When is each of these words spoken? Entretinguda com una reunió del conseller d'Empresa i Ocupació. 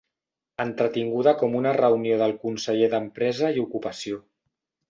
Entretinguda 0.63 1.33
com 1.43 1.59
una 1.59 1.75
reunió 1.77 2.17
del 2.23 2.35
conseller 2.47 2.91
d'Empresa 2.95 3.55
i 3.59 3.63
Ocupació. 3.69 4.23